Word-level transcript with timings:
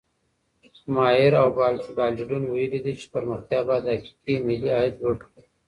مائر 0.95 1.31
او 1.41 1.47
بالډون 1.97 2.43
ويلي 2.47 2.79
دي 2.85 2.93
چي 2.99 3.05
پرمختيا 3.13 3.59
بايد 3.67 3.85
حقيقي 3.93 4.35
ملي 4.47 4.69
عايد 4.77 4.93
لوړ 5.01 5.15
کړي. 5.25 5.43